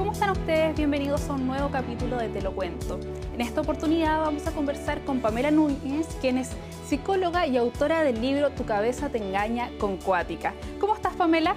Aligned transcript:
¿Cómo 0.00 0.12
están 0.12 0.30
ustedes? 0.30 0.74
Bienvenidos 0.74 1.28
a 1.28 1.34
un 1.34 1.46
nuevo 1.46 1.70
capítulo 1.70 2.16
de 2.16 2.30
Te 2.30 2.40
lo 2.40 2.54
cuento. 2.54 2.98
En 3.34 3.42
esta 3.42 3.60
oportunidad 3.60 4.20
vamos 4.20 4.46
a 4.46 4.52
conversar 4.52 5.04
con 5.04 5.20
Pamela 5.20 5.50
Núñez, 5.50 6.06
quien 6.22 6.38
es 6.38 6.52
psicóloga 6.86 7.46
y 7.46 7.58
autora 7.58 8.02
del 8.02 8.18
libro 8.18 8.48
Tu 8.48 8.64
cabeza 8.64 9.10
te 9.10 9.18
engaña 9.18 9.68
con 9.78 9.98
Cuática. 9.98 10.54
¿Cómo 10.80 10.94
estás, 10.94 11.12
Pamela? 11.16 11.54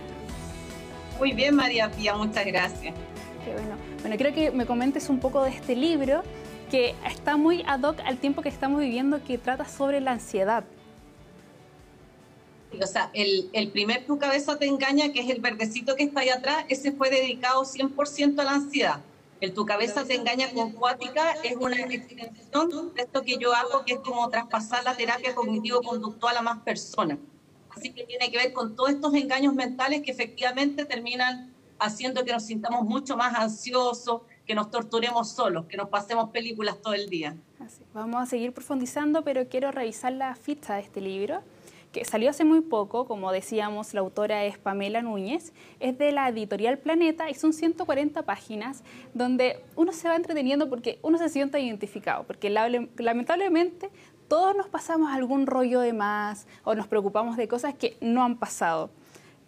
Muy 1.19 1.31
bien, 1.31 1.55
María 1.55 1.89
Pía, 1.89 2.15
muchas 2.15 2.45
gracias. 2.45 2.93
Qué 3.45 3.53
bueno. 3.53 3.77
Bueno, 4.01 4.17
creo 4.17 4.33
que 4.33 4.51
me 4.51 4.65
comentes 4.65 5.07
un 5.07 5.19
poco 5.19 5.41
de 5.43 5.51
este 5.51 5.77
libro 5.77 6.21
que 6.69 6.95
está 7.07 7.37
muy 7.37 7.63
ad 7.65 7.81
hoc 7.83 8.01
al 8.05 8.17
tiempo 8.17 8.41
que 8.41 8.49
estamos 8.49 8.81
viviendo, 8.81 9.23
que 9.23 9.37
trata 9.37 9.63
sobre 9.63 10.01
la 10.01 10.11
ansiedad. 10.11 10.65
O 12.81 12.87
sea, 12.87 13.09
el, 13.13 13.49
el, 13.53 13.69
primer 13.69 14.05
Tu 14.05 14.17
cabeza 14.17 14.57
te 14.57 14.65
engaña, 14.65 15.11
que 15.11 15.21
es 15.21 15.29
el 15.29 15.41
verdecito 15.41 15.95
que 15.95 16.03
está 16.03 16.21
ahí 16.21 16.29
atrás, 16.29 16.65
ese 16.69 16.91
fue 16.91 17.09
dedicado 17.09 17.63
100% 17.63 18.39
a 18.39 18.43
la 18.43 18.51
ansiedad. 18.51 19.01
El 19.41 19.53
Tu 19.53 19.65
cabeza 19.65 20.05
te 20.05 20.15
engaña 20.15 20.51
con 20.53 20.71
cuática 20.71 21.33
es 21.43 21.55
una 21.57 21.75
extensión 21.75 22.93
de 22.93 23.01
esto 23.01 23.21
que 23.23 23.37
yo 23.37 23.53
hago, 23.53 23.83
que 23.85 23.93
es 23.93 23.99
como 23.99 24.29
traspasar 24.29 24.83
la 24.83 24.95
terapia 24.95 25.35
cognitivo-conductual 25.35 26.37
a 26.37 26.41
más 26.41 26.59
personas. 26.59 27.17
Así 27.69 27.91
que 27.91 28.05
tiene 28.05 28.31
que 28.31 28.37
ver 28.37 28.53
con 28.53 28.75
todos 28.75 28.91
estos 28.91 29.13
engaños 29.15 29.53
mentales 29.53 30.01
que 30.01 30.11
efectivamente 30.11 30.85
terminan 30.85 31.53
haciendo 31.79 32.23
que 32.23 32.31
nos 32.31 32.43
sintamos 32.43 32.85
mucho 32.85 33.17
más 33.17 33.35
ansiosos, 33.35 34.21
que 34.45 34.55
nos 34.55 34.69
torturemos 34.69 35.31
solos, 35.31 35.65
que 35.65 35.75
nos 35.75 35.89
pasemos 35.89 36.29
películas 36.29 36.81
todo 36.81 36.93
el 36.93 37.09
día. 37.09 37.35
Vamos 37.93 38.21
a 38.21 38.25
seguir 38.25 38.53
profundizando, 38.53 39.23
pero 39.23 39.47
quiero 39.47 39.71
revisar 39.71 40.13
la 40.13 40.35
ficha 40.35 40.75
de 40.75 40.81
este 40.81 41.01
libro 41.01 41.41
que 41.93 42.03
salió 42.03 42.31
hace 42.31 42.43
muy 42.43 42.61
poco, 42.61 43.05
como 43.05 43.31
decíamos, 43.31 43.93
la 43.93 44.01
autora 44.01 44.43
es 44.45 44.57
Pamela 44.57 45.03
Núñez, 45.03 45.53
es 45.79 45.97
de 45.97 46.11
la 46.11 46.27
editorial 46.27 46.79
Planeta 46.79 47.29
y 47.29 47.35
son 47.35 47.53
140 47.53 48.23
páginas 48.23 48.83
donde 49.13 49.63
uno 49.75 49.93
se 49.93 50.09
va 50.09 50.15
entreteniendo 50.15 50.69
porque 50.69 50.99
uno 51.03 51.19
se 51.19 51.29
siente 51.29 51.61
identificado, 51.61 52.23
porque 52.23 52.49
lamentablemente 52.49 53.91
todos 54.27 54.57
nos 54.57 54.67
pasamos 54.67 55.13
algún 55.13 55.45
rollo 55.45 55.79
de 55.81 55.93
más 55.93 56.47
o 56.63 56.73
nos 56.73 56.87
preocupamos 56.87 57.37
de 57.37 57.47
cosas 57.47 57.75
que 57.75 57.95
no 58.01 58.23
han 58.23 58.37
pasado. 58.37 58.89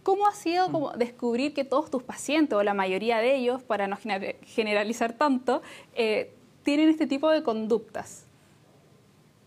¿Cómo 0.03 0.27
ha 0.27 0.33
sido 0.33 0.71
como 0.71 0.91
descubrir 0.91 1.55
que 1.55 1.63
todos 1.63 1.89
tus 1.89 2.03
pacientes, 2.03 2.55
o 2.55 2.61
la 2.61 2.75
mayoría 2.75 3.17
de 3.17 3.37
ellos, 3.37 3.63
para 3.63 3.87
no 3.87 3.97
generalizar 4.43 5.13
tanto, 5.13 5.63
eh, 5.95 6.35
tienen 6.61 6.89
este 6.89 7.07
tipo 7.07 7.31
de 7.31 7.41
conductas? 7.41 8.27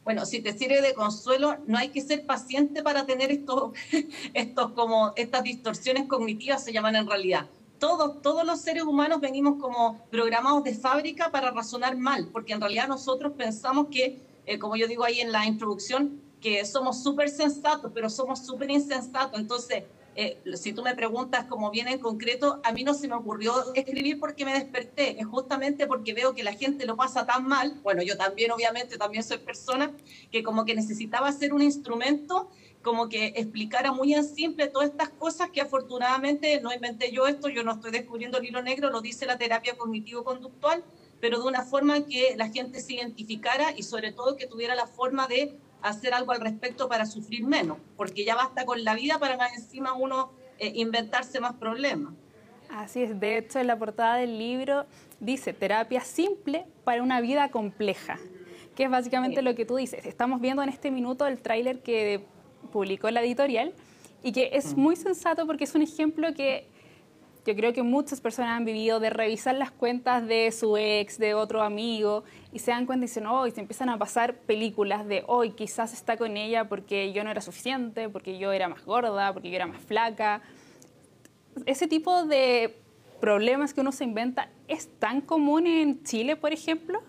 Bueno, 0.08 0.24
si 0.24 0.40
te 0.40 0.56
sirve 0.56 0.80
de 0.80 0.94
consuelo, 0.94 1.58
no 1.66 1.76
hay 1.76 1.90
que 1.90 2.00
ser 2.00 2.24
paciente 2.24 2.82
para 2.82 3.04
tener 3.04 3.30
estos, 3.30 3.72
estos 4.32 4.70
como 4.70 5.12
estas 5.16 5.42
distorsiones 5.42 6.08
cognitivas 6.08 6.64
se 6.64 6.72
llaman 6.72 6.96
en 6.96 7.06
realidad. 7.06 7.50
Todos, 7.78 8.22
todos 8.22 8.42
los 8.46 8.58
seres 8.58 8.84
humanos 8.84 9.20
venimos 9.20 9.60
como 9.60 10.02
programados 10.10 10.64
de 10.64 10.74
fábrica 10.74 11.30
para 11.30 11.50
razonar 11.50 11.94
mal, 11.98 12.30
porque 12.32 12.54
en 12.54 12.60
realidad 12.62 12.88
nosotros 12.88 13.34
pensamos 13.36 13.88
que, 13.90 14.18
eh, 14.46 14.58
como 14.58 14.76
yo 14.76 14.88
digo 14.88 15.04
ahí 15.04 15.20
en 15.20 15.30
la 15.30 15.44
introducción, 15.44 16.22
que 16.40 16.64
somos 16.64 17.02
súper 17.02 17.28
sensatos, 17.28 17.92
pero 17.92 18.08
somos 18.08 18.46
súper 18.46 18.70
insensatos. 18.70 19.38
Entonces, 19.38 19.84
eh, 20.20 20.36
si 20.56 20.72
tú 20.72 20.82
me 20.82 20.96
preguntas 20.96 21.44
como 21.44 21.70
viene 21.70 21.92
en 21.92 22.00
concreto, 22.00 22.60
a 22.64 22.72
mí 22.72 22.82
no 22.82 22.92
se 22.92 23.06
me 23.06 23.14
ocurrió 23.14 23.72
escribir 23.72 24.18
porque 24.18 24.44
me 24.44 24.52
desperté, 24.52 25.20
es 25.20 25.24
justamente 25.24 25.86
porque 25.86 26.12
veo 26.12 26.34
que 26.34 26.42
la 26.42 26.54
gente 26.54 26.86
lo 26.86 26.96
pasa 26.96 27.24
tan 27.24 27.46
mal, 27.46 27.78
bueno, 27.84 28.02
yo 28.02 28.16
también 28.16 28.50
obviamente, 28.50 28.98
también 28.98 29.22
soy 29.22 29.38
persona, 29.38 29.92
que 30.32 30.42
como 30.42 30.64
que 30.64 30.74
necesitaba 30.74 31.30
ser 31.30 31.54
un 31.54 31.62
instrumento 31.62 32.50
como 32.82 33.08
que 33.08 33.26
explicara 33.36 33.92
muy 33.92 34.12
en 34.12 34.24
simple 34.24 34.66
todas 34.66 34.90
estas 34.90 35.10
cosas 35.10 35.50
que 35.50 35.60
afortunadamente 35.60 36.60
no 36.60 36.74
inventé 36.74 37.12
yo 37.12 37.28
esto, 37.28 37.48
yo 37.48 37.62
no 37.62 37.74
estoy 37.74 37.92
descubriendo 37.92 38.38
el 38.38 38.46
hilo 38.46 38.60
negro, 38.60 38.90
lo 38.90 39.00
dice 39.00 39.24
la 39.24 39.38
terapia 39.38 39.76
cognitivo-conductual, 39.76 40.82
pero 41.20 41.40
de 41.40 41.46
una 41.46 41.62
forma 41.62 42.06
que 42.06 42.34
la 42.36 42.48
gente 42.48 42.80
se 42.80 42.94
identificara 42.94 43.72
y 43.76 43.84
sobre 43.84 44.10
todo 44.10 44.36
que 44.36 44.48
tuviera 44.48 44.74
la 44.74 44.88
forma 44.88 45.28
de 45.28 45.56
hacer 45.82 46.14
algo 46.14 46.32
al 46.32 46.40
respecto 46.40 46.88
para 46.88 47.06
sufrir 47.06 47.44
menos, 47.44 47.78
porque 47.96 48.24
ya 48.24 48.34
basta 48.34 48.64
con 48.64 48.82
la 48.84 48.94
vida 48.94 49.18
para 49.18 49.36
más 49.36 49.54
encima 49.54 49.94
uno 49.94 50.32
eh, 50.58 50.72
inventarse 50.74 51.40
más 51.40 51.54
problemas. 51.54 52.14
Así 52.70 53.02
es, 53.02 53.18
de 53.18 53.38
hecho 53.38 53.58
en 53.60 53.66
la 53.66 53.78
portada 53.78 54.16
del 54.16 54.38
libro 54.38 54.86
dice 55.20 55.52
terapia 55.52 56.00
simple 56.00 56.66
para 56.84 57.02
una 57.02 57.20
vida 57.20 57.50
compleja, 57.50 58.18
que 58.74 58.84
es 58.84 58.90
básicamente 58.90 59.42
lo 59.42 59.54
que 59.54 59.64
tú 59.64 59.76
dices. 59.76 60.04
Estamos 60.04 60.40
viendo 60.40 60.62
en 60.62 60.68
este 60.68 60.90
minuto 60.90 61.26
el 61.26 61.40
tráiler 61.40 61.80
que 61.80 62.24
publicó 62.72 63.10
la 63.10 63.22
editorial 63.22 63.72
y 64.22 64.32
que 64.32 64.50
es 64.52 64.74
mm. 64.74 64.80
muy 64.80 64.96
sensato 64.96 65.46
porque 65.46 65.64
es 65.64 65.74
un 65.74 65.82
ejemplo 65.82 66.34
que 66.34 66.68
yo 67.48 67.56
creo 67.56 67.72
que 67.72 67.82
muchas 67.82 68.20
personas 68.20 68.58
han 68.58 68.66
vivido 68.66 69.00
de 69.00 69.08
revisar 69.08 69.54
las 69.54 69.70
cuentas 69.70 70.26
de 70.26 70.52
su 70.52 70.76
ex, 70.76 71.16
de 71.16 71.32
otro 71.32 71.62
amigo, 71.62 72.22
y 72.52 72.58
se 72.58 72.72
dan 72.72 72.84
cuenta 72.84 73.06
y 73.06 73.08
dicen, 73.08 73.26
oh, 73.26 73.46
y 73.46 73.52
se 73.52 73.60
empiezan 73.60 73.88
a 73.88 73.98
pasar 73.98 74.34
películas 74.40 75.08
de, 75.08 75.24
hoy 75.26 75.52
quizás 75.52 75.94
está 75.94 76.18
con 76.18 76.36
ella 76.36 76.68
porque 76.68 77.10
yo 77.14 77.24
no 77.24 77.30
era 77.30 77.40
suficiente, 77.40 78.10
porque 78.10 78.38
yo 78.38 78.52
era 78.52 78.68
más 78.68 78.84
gorda, 78.84 79.32
porque 79.32 79.48
yo 79.48 79.56
era 79.56 79.66
más 79.66 79.80
flaca. 79.80 80.42
Ese 81.64 81.86
tipo 81.86 82.26
de 82.26 82.76
problemas 83.18 83.72
que 83.72 83.80
uno 83.80 83.92
se 83.92 84.04
inventa 84.04 84.50
es 84.66 84.86
tan 84.98 85.22
común 85.22 85.66
en 85.66 86.04
Chile, 86.04 86.36
por 86.36 86.52
ejemplo. 86.52 87.02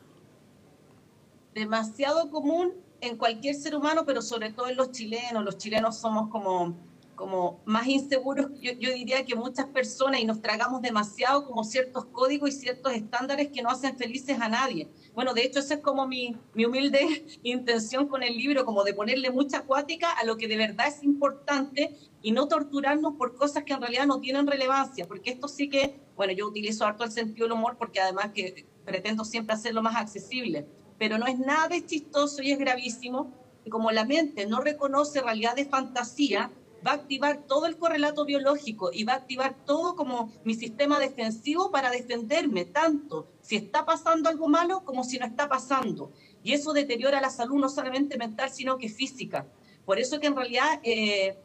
Demasiado 1.54 2.32
común 2.32 2.72
en 3.02 3.18
cualquier 3.18 3.56
ser 3.56 3.76
humano, 3.76 4.06
pero 4.06 4.22
sobre 4.22 4.54
todo 4.54 4.70
en 4.70 4.78
los 4.78 4.94
chilenos. 4.94 5.44
Los 5.44 5.58
chilenos 5.58 5.98
somos 5.98 6.30
como 6.30 6.78
como 7.20 7.62
más 7.66 7.86
inseguros, 7.86 8.50
yo, 8.62 8.72
yo, 8.80 8.94
diría 8.94 9.26
que 9.26 9.36
muchas 9.36 9.66
personas 9.66 10.22
y 10.22 10.26
nos 10.26 10.42
tragamos 10.42 10.82
demasiado 10.82 11.46
como 11.46 11.66
ciertos 11.66 12.06
códigos 12.06 12.50
y 12.50 12.54
ciertos 12.54 12.94
estándares 12.94 13.50
que 13.50 13.62
no 13.62 13.70
hacen 13.70 13.98
felices 13.98 14.40
a 14.40 14.48
nadie. 14.48 14.88
Bueno, 15.14 15.34
de 15.34 15.44
hecho 15.44 15.60
esa 15.60 15.74
es 15.74 15.80
como 15.82 16.08
mi, 16.08 16.38
mi 16.54 16.64
humilde 16.64 17.26
intención 17.44 18.08
con 18.08 18.24
el 18.24 18.38
libro, 18.38 18.64
como 18.64 18.86
de 18.86 18.94
ponerle 18.94 19.32
mucha 19.32 19.58
acuática 19.58 20.10
a 20.14 20.24
lo 20.24 20.38
que 20.38 20.48
de 20.48 20.56
verdad 20.56 20.88
es 20.88 21.04
importante 21.04 21.94
y 22.22 22.32
no 22.32 22.48
torturarnos 22.48 23.16
por 23.16 23.36
cosas 23.36 23.66
que 23.66 23.74
en 23.74 23.82
realidad 23.82 24.06
no 24.08 24.22
tienen 24.22 24.48
relevancia, 24.48 25.06
porque 25.06 25.32
esto 25.32 25.50
sí 25.50 25.68
que, 25.68 26.00
bueno, 26.16 26.32
yo 26.32 26.48
utilizo 26.48 26.86
harto 26.86 27.04
el 27.04 27.12
sentido 27.12 27.48
del 27.48 27.58
humor 27.58 27.76
porque 27.78 28.00
además 28.00 28.32
que 28.34 28.66
pretendo 28.86 29.26
siempre 29.26 29.56
hacerlo 29.56 29.82
más 29.82 29.98
accesible, 29.98 30.66
pero 30.98 31.18
no 31.18 31.28
es 31.28 31.38
nada 31.38 31.68
de 31.68 31.86
chistoso 31.86 32.42
y 32.42 32.54
es 32.54 32.58
gravísimo, 32.58 33.34
y 33.66 33.70
como 33.70 33.92
la 33.92 34.06
mente 34.06 34.48
no 34.48 34.62
reconoce 34.62 35.22
realidad 35.22 35.58
de 35.58 35.66
fantasía, 35.66 36.50
va 36.86 36.92
a 36.92 36.96
activar 36.96 37.44
todo 37.48 37.66
el 37.66 37.78
correlato 37.78 38.26
biológico 38.26 38.92
y 38.94 39.04
va 39.04 39.14
a 39.14 39.18
activar 39.18 39.56
todo 39.66 39.96
como 39.96 40.32
mi 40.44 40.56
sistema 40.56 41.00
defensivo 41.00 41.72
para 41.72 41.92
defenderme, 41.92 42.66
tanto 42.66 43.28
si 43.42 43.56
está 43.56 43.86
pasando 43.86 44.30
algo 44.30 44.48
malo 44.48 44.84
como 44.86 45.04
si 45.04 45.20
no 45.20 45.26
está 45.26 45.50
pasando. 45.50 46.12
Y 46.44 46.54
eso 46.54 46.74
deteriora 46.74 47.22
la 47.22 47.30
salud 47.30 47.60
no 47.60 47.70
solamente 47.70 48.18
mental, 48.18 48.50
sino 48.50 48.78
que 48.78 48.90
física. 48.90 49.48
Por 49.86 50.00
eso 50.00 50.20
que 50.20 50.28
en 50.28 50.36
realidad 50.36 50.80
eh, 50.84 51.38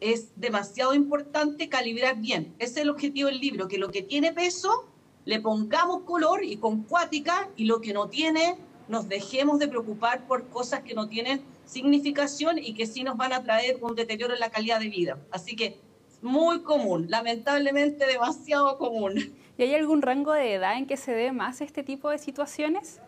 es 0.00 0.30
demasiado 0.36 0.94
importante 0.94 1.68
calibrar 1.68 2.16
bien. 2.16 2.54
Ese 2.58 2.72
es 2.72 2.76
el 2.78 2.90
objetivo 2.90 3.28
del 3.28 3.40
libro, 3.40 3.68
que 3.68 3.78
lo 3.78 3.90
que 3.90 4.02
tiene 4.02 4.32
peso 4.32 4.86
le 5.24 5.40
pongamos 5.40 6.02
color 6.02 6.44
y 6.44 6.56
con 6.56 6.84
cuática 6.84 7.50
y 7.56 7.64
lo 7.64 7.80
que 7.80 7.92
no 7.92 8.08
tiene 8.08 8.56
nos 8.88 9.08
dejemos 9.08 9.58
de 9.58 9.68
preocupar 9.68 10.26
por 10.26 10.48
cosas 10.48 10.80
que 10.80 10.94
no 10.94 11.08
tienen 11.08 11.42
significación 11.64 12.58
y 12.58 12.74
que 12.74 12.86
sí 12.86 13.02
nos 13.02 13.16
van 13.16 13.32
a 13.32 13.42
traer 13.42 13.78
un 13.80 13.94
deterioro 13.94 14.34
en 14.34 14.40
la 14.40 14.50
calidad 14.50 14.80
de 14.80 14.88
vida. 14.88 15.18
Así 15.30 15.56
que 15.56 15.78
muy 16.22 16.62
común, 16.62 17.06
lamentablemente 17.08 18.06
demasiado 18.06 18.78
común. 18.78 19.34
¿Y 19.58 19.62
hay 19.62 19.74
algún 19.74 20.02
rango 20.02 20.32
de 20.32 20.54
edad 20.54 20.76
en 20.76 20.86
que 20.86 20.96
se 20.96 21.12
dé 21.12 21.32
más 21.32 21.60
este 21.60 21.82
tipo 21.82 22.10
de 22.10 22.18
situaciones? 22.18 23.00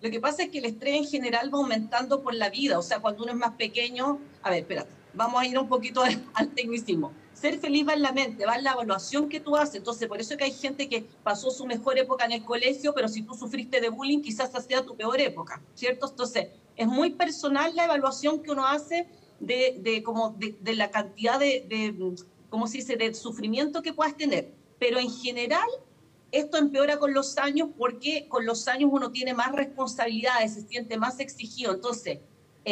Lo 0.00 0.10
que 0.10 0.20
pasa 0.20 0.44
es 0.44 0.50
que 0.50 0.58
el 0.58 0.66
estrés 0.66 0.96
en 0.96 1.04
general 1.04 1.52
va 1.52 1.58
aumentando 1.58 2.22
por 2.22 2.34
la 2.34 2.50
vida, 2.50 2.78
o 2.78 2.82
sea, 2.82 3.00
cuando 3.00 3.24
uno 3.24 3.32
es 3.32 3.38
más 3.38 3.52
pequeño, 3.52 4.20
a 4.42 4.50
ver, 4.50 4.60
espérate, 4.60 4.90
vamos 5.12 5.40
a 5.40 5.46
ir 5.46 5.58
un 5.58 5.68
poquito 5.68 6.02
al 6.34 6.48
tecnicismo 6.54 7.12
ser 7.40 7.58
feliz 7.58 7.86
va 7.86 7.94
en 7.94 8.02
la 8.02 8.12
mente, 8.12 8.46
va 8.46 8.56
en 8.56 8.64
la 8.64 8.72
evaluación 8.72 9.28
que 9.28 9.40
tú 9.40 9.56
haces. 9.56 9.76
Entonces, 9.76 10.08
por 10.08 10.20
eso 10.20 10.34
es 10.34 10.38
que 10.38 10.44
hay 10.44 10.52
gente 10.52 10.88
que 10.88 11.04
pasó 11.22 11.50
su 11.50 11.66
mejor 11.66 11.98
época 11.98 12.24
en 12.24 12.32
el 12.32 12.44
colegio, 12.44 12.92
pero 12.94 13.08
si 13.08 13.22
tú 13.22 13.34
sufriste 13.34 13.80
de 13.80 13.88
bullying, 13.88 14.20
quizás 14.20 14.50
esa 14.50 14.60
sea 14.60 14.84
tu 14.84 14.96
peor 14.96 15.20
época, 15.20 15.62
¿cierto? 15.74 16.08
Entonces, 16.08 16.48
es 16.76 16.86
muy 16.86 17.10
personal 17.10 17.74
la 17.74 17.84
evaluación 17.84 18.42
que 18.42 18.50
uno 18.50 18.66
hace 18.66 19.06
de, 19.40 19.78
de 19.80 20.02
como 20.02 20.36
de, 20.38 20.74
la 20.74 20.90
cantidad 20.90 21.38
de, 21.38 21.64
de, 21.68 22.16
¿cómo 22.50 22.66
se 22.66 22.78
dice?, 22.78 22.96
de 22.96 23.14
sufrimiento 23.14 23.82
que 23.82 23.92
puedas 23.92 24.16
tener. 24.16 24.52
Pero 24.78 24.98
en 24.98 25.10
general, 25.10 25.68
esto 26.32 26.58
empeora 26.58 26.98
con 26.98 27.14
los 27.14 27.38
años 27.38 27.68
porque 27.78 28.26
con 28.28 28.46
los 28.46 28.68
años 28.68 28.90
uno 28.92 29.10
tiene 29.10 29.34
más 29.34 29.52
responsabilidades, 29.52 30.54
se 30.54 30.62
siente 30.62 30.96
más 30.96 31.20
exigido. 31.20 31.72
Entonces, 31.74 32.18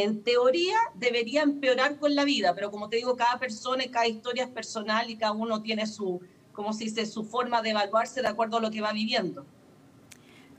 en 0.03 0.23
teoría 0.23 0.77
debería 0.95 1.43
empeorar 1.43 1.99
con 1.99 2.15
la 2.15 2.25
vida, 2.25 2.55
pero 2.55 2.71
como 2.71 2.91
te 2.91 2.97
digo, 2.97 3.17
cada 3.17 3.39
persona 3.39 3.83
y 3.83 3.89
cada 3.89 4.07
historia 4.07 4.45
es 4.45 4.51
personal 4.51 5.09
y 5.09 5.17
cada 5.17 5.33
uno 5.33 5.63
tiene 5.63 5.87
su, 5.87 6.21
como 6.53 6.75
se 6.75 6.85
dice, 6.85 7.07
su 7.07 7.25
forma 7.25 7.63
de 7.63 7.71
evaluarse 7.71 8.21
de 8.21 8.29
acuerdo 8.29 8.59
a 8.59 8.61
lo 8.61 8.71
que 8.71 8.83
va 8.83 8.93
viviendo. 8.93 9.47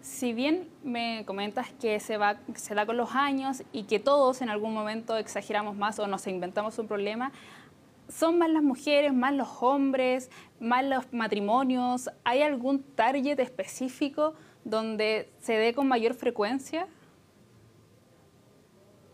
Si 0.02 0.34
bien 0.34 0.68
me 0.84 1.24
comentas 1.28 1.68
que 1.80 2.00
se, 2.00 2.18
va, 2.18 2.40
se 2.56 2.74
da 2.74 2.88
con 2.88 2.98
los 2.98 3.14
años 3.14 3.62
y 3.72 3.84
que 3.84 4.00
todos 4.00 4.42
en 4.42 4.50
algún 4.50 4.74
momento 4.74 5.16
exageramos 5.18 5.76
más 5.76 6.00
o 6.00 6.08
nos 6.08 6.26
inventamos 6.26 6.80
un 6.80 6.88
problema, 6.88 7.32
¿Son 8.10 8.38
más 8.38 8.50
las 8.50 8.64
mujeres, 8.64 9.14
más 9.14 9.34
los 9.34 9.50
hombres, 9.60 10.32
más 10.62 10.86
los 10.86 11.12
matrimonios? 11.12 12.10
¿Hay 12.24 12.42
algún 12.42 12.82
target 12.82 13.38
específico 13.38 14.34
donde 14.64 15.30
se 15.42 15.58
dé 15.58 15.74
con 15.74 15.90
mayor 15.90 16.14
frecuencia? 16.14 16.88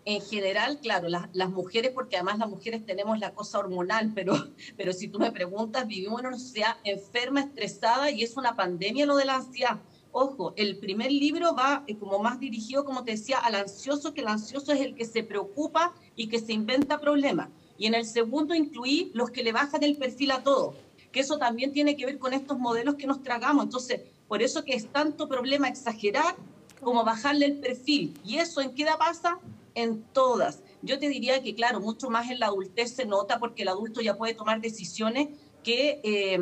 En 0.06 0.22
general, 0.22 0.80
claro, 0.82 1.08
las, 1.10 1.50
mujeres, 1.50 1.92
porque 1.94 2.18
además 2.18 2.40
las 2.40 2.50
mujeres 2.50 2.86
tenemos 2.86 3.20
la 3.20 3.34
cosa 3.34 3.60
hormonal, 3.60 4.12
pero, 4.14 4.34
pero 4.78 4.94
si 4.94 5.08
tú 5.08 5.20
me 5.20 5.32
preguntas, 5.32 5.88
vivimos 5.88 6.20
en 6.22 6.28
una 6.28 6.38
sociedad 6.38 6.78
enferma, 6.84 7.42
estresada 7.42 8.12
y 8.12 8.24
es 8.24 8.36
una 8.36 8.56
pandemia 8.56 9.06
lo 9.06 9.16
de 9.16 9.26
la 9.26 9.36
ansiedad. 9.36 9.80
Ojo, 10.12 10.54
el 10.58 10.78
primer 10.78 11.12
libro 11.12 11.56
va 11.56 11.84
eh, 11.88 11.98
como 11.98 12.20
más 12.20 12.40
dirigido, 12.40 12.86
como 12.86 13.04
te 13.04 13.12
decía, 13.12 13.40
al 13.40 13.56
ansioso, 13.56 14.14
que 14.14 14.22
el 14.22 14.28
ansioso 14.28 14.72
es 14.72 14.82
el 14.82 14.94
que 14.94 15.06
se 15.06 15.24
preocupa 15.24 15.94
y 16.16 16.28
que 16.28 16.40
se 16.40 16.54
inventa 16.54 17.00
problemas. 17.00 17.50
Y 17.78 17.88
en 17.88 17.96
el 17.96 18.06
segundo 18.06 18.54
incluí 18.54 19.12
los 19.16 19.32
que 19.32 19.44
le 19.44 19.52
bajan 19.52 19.84
el 19.84 19.98
perfil 19.98 20.32
a 20.32 20.44
todo, 20.44 20.76
que 21.12 21.22
eso 21.22 21.40
también 21.40 21.72
tiene 21.72 21.96
que 21.96 22.06
ver 22.06 22.20
con 22.20 22.34
estos 22.34 22.60
modelos 22.60 22.96
que 22.96 23.08
nos 23.08 23.24
tragamos. 23.24 23.64
Entonces, 23.64 24.02
por 24.28 24.44
eso 24.44 24.64
que 24.64 24.76
es 24.76 24.88
tanto 24.88 25.28
problema 25.28 25.68
exagerar 25.68 26.36
como 26.82 27.04
bajarle 27.04 27.48
el 27.48 27.60
perfil. 27.60 28.14
¿Y 28.24 28.38
eso 28.38 28.62
en 28.62 28.76
qué 28.76 28.84
edad 28.84 28.98
pasa? 29.00 29.40
En 29.75 30.04
todas. 30.14 30.62
Yo 30.81 31.00
te 31.00 31.10
diría 31.10 31.42
que, 31.42 31.56
claro, 31.56 31.80
mucho 31.80 32.10
más 32.10 32.30
en 32.30 32.40
la 32.40 32.48
adultez 32.48 32.96
se 32.96 33.06
nota 33.06 33.40
porque 33.40 33.64
el 33.64 33.70
adulto 33.70 34.02
ya 34.02 34.18
puede 34.18 34.34
tomar 34.34 34.62
decisiones 34.62 35.30
que, 35.64 36.02
eh, 36.04 36.40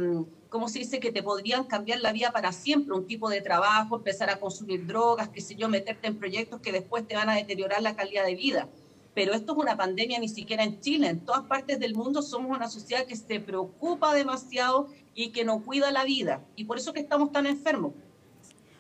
¿cómo 0.50 0.68
se 0.68 0.80
dice?, 0.80 1.00
que 1.00 1.12
te 1.12 1.24
podrían 1.24 1.66
cambiar 1.66 2.00
la 2.02 2.12
vida 2.12 2.32
para 2.32 2.52
siempre, 2.52 2.96
un 2.96 3.08
tipo 3.08 3.30
de 3.30 3.42
trabajo, 3.42 3.98
empezar 3.98 4.30
a 4.30 4.40
consumir 4.40 4.86
drogas, 4.86 5.30
qué 5.30 5.42
sé 5.42 5.56
yo, 5.56 5.70
meterte 5.70 6.08
en 6.08 6.18
proyectos 6.18 6.60
que 6.62 6.72
después 6.72 7.08
te 7.08 7.16
van 7.16 7.30
a 7.30 7.36
deteriorar 7.36 7.82
la 7.82 7.96
calidad 7.96 8.26
de 8.26 8.36
vida. 8.36 8.68
Pero 9.14 9.34
esto 9.34 9.54
es 9.54 9.58
una 9.58 9.76
pandemia 9.76 10.20
ni 10.20 10.30
siquiera 10.30 10.64
en 10.64 10.80
Chile, 10.80 11.10
en 11.10 11.20
todas 11.20 11.44
partes 11.44 11.80
del 11.80 11.96
mundo 11.96 12.22
somos 12.22 12.56
una 12.56 12.70
sociedad 12.70 13.06
que 13.06 13.16
se 13.16 13.40
preocupa 13.40 14.14
demasiado 14.14 14.88
y 15.14 15.32
que 15.32 15.44
no 15.44 15.64
cuida 15.64 15.92
la 15.92 16.06
vida. 16.06 16.46
Y 16.56 16.64
por 16.64 16.78
eso 16.78 16.94
que 16.94 17.02
estamos 17.02 17.32
tan 17.32 17.46
enfermos. 17.46 17.94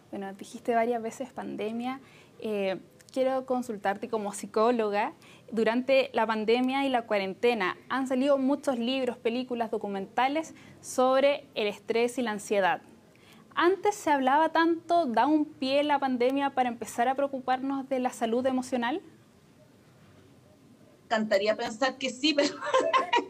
Bueno, 0.10 0.34
dijiste 0.34 0.74
varias 0.74 1.02
veces 1.02 1.32
pandemia. 1.32 2.00
Eh, 2.40 2.80
quiero 3.12 3.46
consultarte 3.46 4.10
como 4.10 4.34
psicóloga. 4.34 5.14
Durante 5.52 6.10
la 6.14 6.26
pandemia 6.26 6.86
y 6.86 6.90
la 6.90 7.06
cuarentena 7.06 7.78
han 7.90 8.08
salido 8.08 8.38
muchos 8.38 8.80
libros, 8.80 9.18
películas, 9.18 9.72
documentales 9.72 10.56
sobre 10.80 11.46
el 11.56 11.68
estrés 11.68 12.18
y 12.18 12.22
la 12.22 12.32
ansiedad. 12.32 12.82
Antes 13.54 13.96
se 13.96 14.12
hablaba 14.12 14.50
tanto, 14.50 15.06
da 15.06 15.26
un 15.28 15.46
pie 15.46 15.84
la 15.84 16.00
pandemia 16.00 16.52
para 16.52 16.70
empezar 16.70 17.08
a 17.10 17.16
preocuparnos 17.16 17.90
de 17.90 18.00
la 18.00 18.12
salud 18.12 18.46
emocional 18.46 19.02
encantaría 21.12 21.56
pensar 21.58 21.98
que 21.98 22.10
sí, 22.10 22.34
pero 22.34 22.56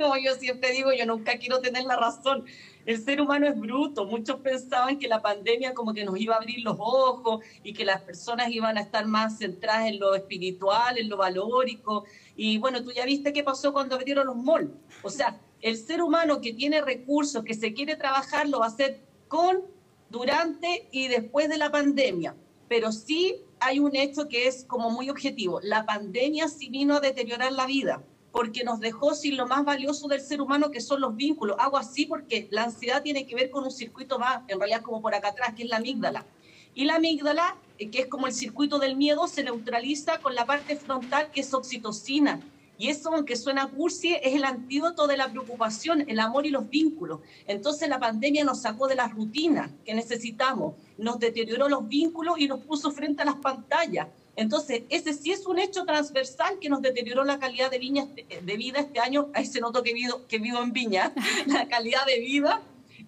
como 0.01 0.17
yo 0.17 0.35
siempre 0.35 0.71
digo, 0.71 0.91
yo 0.91 1.05
nunca 1.05 1.37
quiero 1.37 1.59
tener 1.59 1.83
la 1.83 1.95
razón. 1.95 2.45
El 2.85 3.03
ser 3.03 3.21
humano 3.21 3.47
es 3.47 3.57
bruto. 3.57 4.05
Muchos 4.05 4.37
pensaban 4.39 4.97
que 4.97 5.07
la 5.07 5.21
pandemia 5.21 5.73
como 5.73 5.93
que 5.93 6.03
nos 6.03 6.19
iba 6.19 6.35
a 6.35 6.37
abrir 6.39 6.61
los 6.63 6.75
ojos 6.79 7.43
y 7.63 7.73
que 7.73 7.85
las 7.85 8.01
personas 8.01 8.49
iban 8.49 8.77
a 8.77 8.81
estar 8.81 9.05
más 9.05 9.37
centradas 9.37 9.87
en 9.87 9.99
lo 9.99 10.15
espiritual, 10.15 10.97
en 10.97 11.09
lo 11.09 11.17
valórico. 11.17 12.05
Y 12.35 12.57
bueno, 12.57 12.83
tú 12.83 12.91
ya 12.91 13.05
viste 13.05 13.31
qué 13.31 13.43
pasó 13.43 13.71
cuando 13.71 13.95
abrieron 13.95 14.25
los 14.25 14.35
malls. 14.35 14.71
O 15.03 15.09
sea, 15.09 15.39
el 15.61 15.77
ser 15.77 16.01
humano 16.01 16.41
que 16.41 16.53
tiene 16.53 16.81
recursos, 16.81 17.43
que 17.43 17.53
se 17.53 17.73
quiere 17.73 17.95
trabajar, 17.95 18.49
lo 18.49 18.59
va 18.59 18.65
a 18.65 18.69
hacer 18.69 19.01
con, 19.27 19.61
durante 20.09 20.87
y 20.91 21.07
después 21.07 21.49
de 21.49 21.57
la 21.57 21.71
pandemia. 21.71 22.35
Pero 22.67 22.91
sí 22.91 23.43
hay 23.59 23.79
un 23.79 23.95
hecho 23.95 24.27
que 24.27 24.47
es 24.47 24.65
como 24.65 24.89
muy 24.89 25.09
objetivo. 25.09 25.59
La 25.61 25.85
pandemia 25.85 26.47
sí 26.47 26.69
vino 26.69 26.95
a 26.95 26.99
deteriorar 26.99 27.51
la 27.51 27.67
vida 27.67 28.01
porque 28.31 28.63
nos 28.63 28.79
dejó 28.79 29.13
sin 29.13 29.37
lo 29.37 29.47
más 29.47 29.65
valioso 29.65 30.07
del 30.07 30.21
ser 30.21 30.41
humano, 30.41 30.71
que 30.71 30.81
son 30.81 31.01
los 31.01 31.15
vínculos. 31.15 31.57
Hago 31.59 31.77
así 31.77 32.05
porque 32.05 32.47
la 32.51 32.63
ansiedad 32.63 33.01
tiene 33.03 33.25
que 33.25 33.35
ver 33.35 33.49
con 33.49 33.63
un 33.63 33.71
circuito 33.71 34.19
más, 34.19 34.43
en 34.47 34.59
realidad 34.59 34.81
como 34.81 35.01
por 35.01 35.13
acá 35.13 35.29
atrás, 35.29 35.53
que 35.55 35.63
es 35.63 35.69
la 35.69 35.77
amígdala. 35.77 36.25
Y 36.73 36.85
la 36.85 36.95
amígdala, 36.95 37.57
eh, 37.77 37.89
que 37.89 38.01
es 38.01 38.07
como 38.07 38.27
el 38.27 38.33
circuito 38.33 38.79
del 38.79 38.95
miedo, 38.95 39.27
se 39.27 39.43
neutraliza 39.43 40.19
con 40.19 40.35
la 40.35 40.45
parte 40.45 40.75
frontal, 40.77 41.29
que 41.31 41.41
es 41.41 41.53
oxitocina, 41.53 42.39
y 42.81 42.89
eso, 42.89 43.13
aunque 43.13 43.35
suena 43.35 43.67
cursi, 43.67 44.15
es 44.15 44.33
el 44.33 44.43
antídoto 44.43 45.05
de 45.05 45.15
la 45.15 45.29
preocupación, 45.29 46.03
el 46.09 46.19
amor 46.19 46.47
y 46.47 46.49
los 46.49 46.67
vínculos. 46.67 47.19
Entonces 47.45 47.87
la 47.87 47.99
pandemia 47.99 48.43
nos 48.43 48.61
sacó 48.61 48.87
de 48.87 48.95
las 48.95 49.13
rutinas 49.13 49.69
que 49.85 49.93
necesitamos, 49.93 50.73
nos 50.97 51.19
deterioró 51.19 51.69
los 51.69 51.87
vínculos 51.87 52.39
y 52.39 52.47
nos 52.47 52.61
puso 52.61 52.89
frente 52.89 53.21
a 53.21 53.25
las 53.25 53.35
pantallas. 53.35 54.07
Entonces, 54.35 54.83
ese 54.89 55.13
sí 55.13 55.31
es 55.31 55.45
un 55.45 55.59
hecho 55.59 55.85
transversal 55.85 56.57
que 56.59 56.69
nos 56.69 56.81
deterioró 56.81 57.23
la 57.23 57.39
calidad 57.39 57.69
de, 57.69 57.79
viña, 57.79 58.07
de 58.07 58.57
vida 58.57 58.79
este 58.79 58.99
año. 58.99 59.29
Ahí 59.33 59.45
se 59.45 59.59
notó 59.59 59.83
que 59.83 59.93
vivo, 59.93 60.21
que 60.27 60.39
vivo 60.39 60.61
en 60.61 60.71
Viña, 60.71 61.13
la 61.47 61.67
calidad 61.67 62.05
de 62.05 62.19
vida 62.19 62.61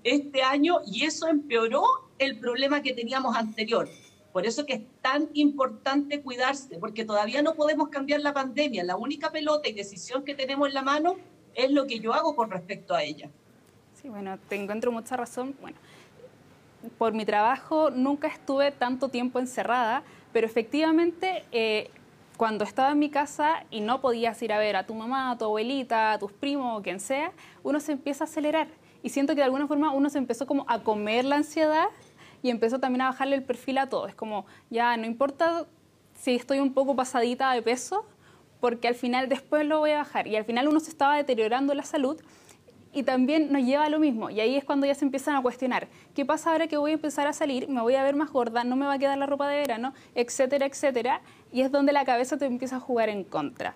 este 0.03 0.43
año, 0.43 0.81
y 0.85 1.05
eso 1.05 1.27
empeoró 1.27 1.83
el 2.19 2.37
problema 2.37 2.81
que 2.81 2.93
teníamos 2.93 3.35
anterior. 3.37 3.87
Por 4.33 4.45
eso 4.45 4.65
que 4.65 4.73
es 4.73 4.81
tan 5.01 5.29
importante 5.33 6.21
cuidarse, 6.21 6.77
porque 6.79 7.05
todavía 7.05 7.41
no 7.41 7.53
podemos 7.53 7.89
cambiar 7.89 8.21
la 8.21 8.33
pandemia. 8.33 8.83
La 8.83 8.95
única 8.95 9.31
pelota 9.31 9.69
y 9.69 9.73
decisión 9.73 10.25
que 10.25 10.33
tenemos 10.33 10.67
en 10.67 10.73
la 10.73 10.81
mano 10.81 11.17
es 11.53 11.71
lo 11.71 11.85
que 11.85 11.99
yo 11.99 12.13
hago 12.13 12.35
con 12.35 12.49
respecto 12.49 12.95
a 12.95 13.03
ella. 13.03 13.29
Sí, 14.01 14.09
bueno, 14.09 14.37
te 14.49 14.55
encuentro 14.55 14.91
mucha 14.91 15.15
razón. 15.15 15.55
Bueno, 15.61 15.77
por 16.97 17.13
mi 17.13 17.25
trabajo 17.25 17.89
nunca 17.89 18.27
estuve 18.27 18.71
tanto 18.71 19.09
tiempo 19.09 19.39
encerrada, 19.39 20.03
pero 20.31 20.45
efectivamente 20.45 21.43
eh, 21.51 21.89
cuando 22.37 22.63
estaba 22.63 22.91
en 22.91 22.99
mi 22.99 23.09
casa 23.09 23.63
y 23.69 23.81
no 23.81 24.01
podías 24.01 24.41
ir 24.41 24.53
a 24.53 24.59
ver 24.59 24.75
a 24.75 24.85
tu 24.85 24.93
mamá, 24.93 25.31
a 25.31 25.37
tu 25.37 25.45
abuelita, 25.45 26.13
a 26.13 26.19
tus 26.19 26.31
primos 26.31 26.79
o 26.79 26.81
quien 26.81 26.99
sea, 26.99 27.31
uno 27.63 27.79
se 27.79 27.93
empieza 27.93 28.23
a 28.23 28.27
acelerar. 28.27 28.67
Y 29.01 29.09
siento 29.09 29.33
que 29.33 29.41
de 29.41 29.45
alguna 29.45 29.67
forma 29.67 29.91
uno 29.91 30.09
se 30.09 30.17
empezó 30.17 30.47
como 30.47 30.65
a 30.67 30.79
comer 30.79 31.25
la 31.25 31.35
ansiedad 31.35 31.87
y 32.41 32.49
empezó 32.49 32.79
también 32.79 33.01
a 33.01 33.07
bajarle 33.07 33.35
el 33.35 33.43
perfil 33.43 33.77
a 33.77 33.87
todo. 33.87 34.07
Es 34.07 34.15
como, 34.15 34.45
ya 34.69 34.95
no 34.97 35.05
importa 35.05 35.65
si 36.19 36.35
estoy 36.35 36.59
un 36.59 36.73
poco 36.73 36.95
pasadita 36.95 37.51
de 37.51 37.61
peso, 37.61 38.05
porque 38.59 38.87
al 38.87 38.95
final 38.95 39.27
después 39.27 39.65
lo 39.65 39.79
voy 39.79 39.91
a 39.91 39.97
bajar. 39.97 40.27
Y 40.27 40.37
al 40.37 40.45
final 40.45 40.67
uno 40.67 40.79
se 40.79 40.89
estaba 40.89 41.17
deteriorando 41.17 41.73
la 41.73 41.83
salud 41.83 42.21
y 42.93 43.03
también 43.03 43.51
nos 43.51 43.63
lleva 43.63 43.85
a 43.85 43.89
lo 43.89 43.99
mismo. 43.99 44.29
Y 44.29 44.39
ahí 44.39 44.55
es 44.55 44.63
cuando 44.63 44.85
ya 44.85 44.95
se 44.95 45.05
empiezan 45.05 45.35
a 45.35 45.41
cuestionar, 45.41 45.87
¿qué 46.13 46.25
pasa 46.25 46.51
ahora 46.51 46.67
que 46.67 46.77
voy 46.77 46.91
a 46.91 46.93
empezar 46.95 47.27
a 47.27 47.33
salir? 47.33 47.67
Me 47.67 47.81
voy 47.81 47.95
a 47.95 48.03
ver 48.03 48.15
más 48.15 48.31
gorda, 48.31 48.63
no 48.63 48.75
me 48.75 48.85
va 48.85 48.93
a 48.93 48.99
quedar 48.99 49.17
la 49.17 49.25
ropa 49.25 49.47
de 49.49 49.57
verano, 49.57 49.93
etcétera, 50.15 50.65
etcétera. 50.65 51.21
Y 51.51 51.61
es 51.61 51.71
donde 51.71 51.93
la 51.93 52.05
cabeza 52.05 52.37
te 52.37 52.45
empieza 52.45 52.77
a 52.77 52.79
jugar 52.79 53.09
en 53.09 53.23
contra. 53.23 53.75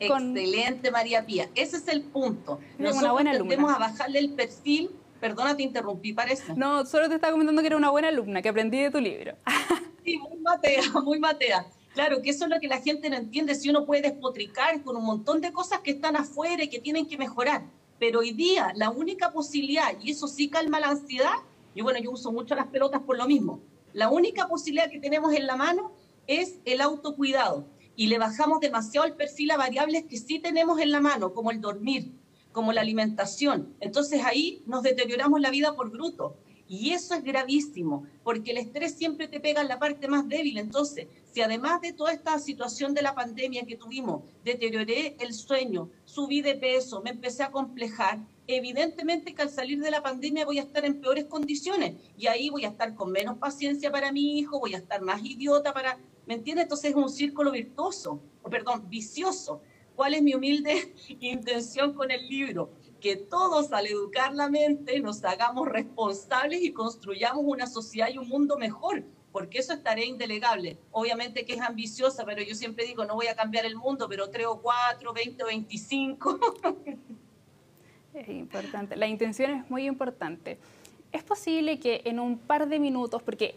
Excelente, 0.00 0.90
María 0.90 1.26
Pía. 1.26 1.48
Ese 1.54 1.78
es 1.78 1.88
el 1.88 2.02
punto. 2.02 2.60
Nosotros 2.78 3.02
una 3.02 3.12
buena 3.12 3.32
tendemos 3.32 3.74
a 3.74 3.78
bajarle 3.78 4.20
el 4.20 4.30
perfil 4.30 4.90
Perdona, 5.20 5.56
te 5.56 5.62
interrumpí, 5.62 6.12
parece. 6.12 6.54
No, 6.54 6.86
solo 6.86 7.08
te 7.08 7.16
estaba 7.16 7.32
comentando 7.32 7.60
que 7.60 7.66
era 7.66 7.76
una 7.76 7.90
buena 7.90 8.08
alumna, 8.08 8.40
que 8.40 8.48
aprendí 8.48 8.80
de 8.80 8.90
tu 8.90 9.00
libro. 9.00 9.34
sí, 10.04 10.16
muy 10.18 10.38
matea, 10.38 10.82
muy 11.02 11.18
matea. 11.18 11.66
Claro, 11.94 12.22
que 12.22 12.30
eso 12.30 12.44
es 12.44 12.50
lo 12.50 12.60
que 12.60 12.68
la 12.68 12.80
gente 12.80 13.10
no 13.10 13.16
entiende, 13.16 13.54
si 13.56 13.68
uno 13.70 13.84
puede 13.84 14.02
despotricar 14.02 14.80
con 14.82 14.96
un 14.96 15.04
montón 15.04 15.40
de 15.40 15.50
cosas 15.52 15.80
que 15.80 15.90
están 15.90 16.14
afuera 16.14 16.62
y 16.62 16.68
que 16.68 16.78
tienen 16.78 17.06
que 17.06 17.18
mejorar. 17.18 17.62
Pero 17.98 18.20
hoy 18.20 18.32
día 18.32 18.72
la 18.76 18.90
única 18.90 19.32
posibilidad, 19.32 19.92
y 20.00 20.12
eso 20.12 20.28
sí 20.28 20.48
calma 20.48 20.80
la 20.80 20.88
ansiedad, 20.88 21.34
y 21.74 21.82
bueno, 21.82 21.98
yo 21.98 22.10
uso 22.10 22.32
mucho 22.32 22.54
las 22.54 22.66
pelotas 22.68 23.02
por 23.02 23.16
lo 23.16 23.26
mismo, 23.26 23.60
la 23.92 24.10
única 24.10 24.48
posibilidad 24.48 24.90
que 24.90 25.00
tenemos 25.00 25.32
en 25.34 25.46
la 25.46 25.56
mano 25.56 25.92
es 26.26 26.58
el 26.64 26.80
autocuidado. 26.80 27.66
Y 27.96 28.06
le 28.06 28.18
bajamos 28.18 28.60
demasiado 28.60 29.06
el 29.06 29.14
perfil 29.14 29.50
a 29.50 29.56
variables 29.56 30.04
que 30.04 30.18
sí 30.18 30.38
tenemos 30.38 30.80
en 30.80 30.92
la 30.92 31.00
mano, 31.00 31.32
como 31.34 31.50
el 31.50 31.60
dormir, 31.60 32.12
como 32.52 32.72
la 32.72 32.82
alimentación. 32.82 33.74
Entonces 33.80 34.22
ahí 34.24 34.62
nos 34.66 34.82
deterioramos 34.84 35.40
la 35.40 35.50
vida 35.50 35.74
por 35.74 35.90
bruto. 35.90 36.36
Y 36.68 36.90
eso 36.90 37.14
es 37.14 37.24
gravísimo, 37.24 38.04
porque 38.22 38.50
el 38.50 38.58
estrés 38.58 38.94
siempre 38.94 39.26
te 39.26 39.40
pega 39.40 39.62
en 39.62 39.68
la 39.68 39.78
parte 39.78 40.06
más 40.06 40.28
débil. 40.28 40.58
Entonces, 40.58 41.06
si 41.32 41.40
además 41.40 41.80
de 41.80 41.94
toda 41.94 42.12
esta 42.12 42.38
situación 42.38 42.92
de 42.92 43.02
la 43.02 43.14
pandemia 43.14 43.64
que 43.64 43.76
tuvimos, 43.76 44.22
deterioré 44.44 45.16
el 45.18 45.32
sueño, 45.32 45.88
subí 46.04 46.42
de 46.42 46.56
peso, 46.56 47.00
me 47.00 47.10
empecé 47.10 47.42
a 47.42 47.50
complejar, 47.50 48.18
evidentemente 48.46 49.34
que 49.34 49.42
al 49.42 49.50
salir 49.50 49.80
de 49.80 49.90
la 49.90 50.02
pandemia 50.02 50.44
voy 50.44 50.58
a 50.58 50.62
estar 50.62 50.84
en 50.84 51.00
peores 51.00 51.24
condiciones 51.24 51.96
y 52.16 52.26
ahí 52.26 52.50
voy 52.50 52.64
a 52.64 52.68
estar 52.68 52.94
con 52.94 53.12
menos 53.12 53.38
paciencia 53.38 53.90
para 53.90 54.12
mi 54.12 54.38
hijo, 54.38 54.60
voy 54.60 54.74
a 54.74 54.78
estar 54.78 55.00
más 55.00 55.22
idiota 55.24 55.72
para, 55.72 55.98
¿me 56.26 56.34
entiendes? 56.34 56.64
Entonces 56.64 56.90
es 56.90 56.96
un 56.96 57.08
círculo 57.08 57.50
virtuoso, 57.50 58.20
perdón, 58.50 58.88
vicioso. 58.88 59.60
¿Cuál 59.98 60.14
es 60.14 60.22
mi 60.22 60.32
humilde 60.32 60.94
intención 61.18 61.92
con 61.92 62.12
el 62.12 62.28
libro? 62.28 62.70
Que 63.00 63.16
todos 63.16 63.72
al 63.72 63.84
educar 63.84 64.32
la 64.32 64.48
mente 64.48 65.00
nos 65.00 65.24
hagamos 65.24 65.66
responsables 65.66 66.62
y 66.62 66.70
construyamos 66.72 67.42
una 67.44 67.66
sociedad 67.66 68.08
y 68.08 68.16
un 68.16 68.28
mundo 68.28 68.56
mejor, 68.58 69.02
porque 69.32 69.58
eso 69.58 69.72
es 69.72 69.82
tarea 69.82 70.04
indelegable. 70.04 70.78
Obviamente 70.92 71.44
que 71.44 71.54
es 71.54 71.60
ambiciosa, 71.60 72.24
pero 72.24 72.42
yo 72.42 72.54
siempre 72.54 72.86
digo, 72.86 73.04
no 73.06 73.16
voy 73.16 73.26
a 73.26 73.34
cambiar 73.34 73.66
el 73.66 73.74
mundo, 73.74 74.06
pero 74.08 74.30
3 74.30 74.46
o 74.46 74.62
4, 74.62 75.12
20 75.12 75.42
o 75.42 75.46
25. 75.48 76.40
Es 78.14 78.28
importante, 78.28 78.94
la 78.94 79.06
intención 79.08 79.50
es 79.50 79.70
muy 79.70 79.86
importante. 79.86 80.58
Es 81.12 81.24
posible 81.24 81.80
que 81.80 82.02
en 82.04 82.20
un 82.20 82.38
par 82.38 82.68
de 82.68 82.78
minutos, 82.78 83.22
porque 83.22 83.56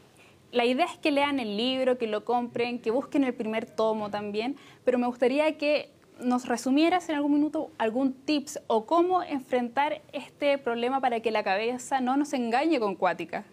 la 0.51 0.65
idea 0.65 0.85
es 0.85 0.97
que 0.97 1.11
lean 1.11 1.39
el 1.39 1.55
libro, 1.55 1.97
que 1.99 2.07
lo 2.07 2.25
compren, 2.25 2.79
que 2.79 2.91
busquen 2.91 3.23
el 3.23 3.33
primer 3.33 3.65
tomo 3.65 4.09
también, 4.09 4.55
pero 4.83 4.99
me 4.99 5.07
gustaría 5.07 5.57
que 5.57 5.91
nos 6.23 6.45
resumieras 6.45 7.09
en 7.09 7.15
algún 7.15 7.33
minuto 7.33 7.71
algún 7.77 8.13
tips 8.13 8.59
o 8.67 8.85
cómo 8.85 9.23
enfrentar 9.23 10.01
este 10.13 10.57
problema 10.57 11.01
para 11.01 11.19
que 11.19 11.31
la 11.31 11.43
cabeza 11.43 12.01
no 12.01 12.17
nos 12.17 12.33
engañe 12.33 12.79
con 12.79 12.95
cuática. 12.95 13.45